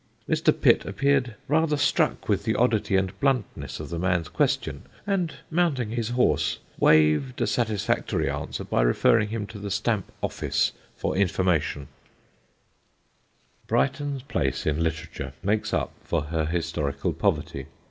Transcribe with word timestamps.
Mr. 0.27 0.51
Pitt 0.59 0.83
appeared 0.83 1.35
rather 1.47 1.77
struck 1.77 2.27
with 2.27 2.43
the 2.43 2.55
oddity 2.55 2.95
and 2.95 3.19
bluntness 3.19 3.79
of 3.79 3.89
the 3.91 3.99
man's 3.99 4.29
question, 4.29 4.81
and, 5.05 5.35
mounting 5.51 5.91
his 5.91 6.09
horse, 6.09 6.57
waived 6.79 7.39
a 7.39 7.45
satisfactory 7.45 8.27
answer 8.27 8.63
by 8.63 8.81
referring 8.81 9.27
him 9.29 9.45
to 9.45 9.59
the 9.59 9.69
Stamp 9.69 10.11
Office 10.23 10.71
for 10.97 11.15
information." 11.15 11.87
[Sidenote: 13.67 13.67
DR. 13.69 13.75
JOHNSON 13.77 14.07
IN 14.07 14.13
THE 14.13 14.17
SEA] 14.17 14.23
Brighton's 14.23 14.23
place 14.27 14.65
in 14.65 14.83
literature 14.83 15.33
makes 15.43 15.71
up 15.71 15.91
for 16.03 16.21
her 16.23 16.45
historical 16.45 17.13
poverty. 17.13 17.67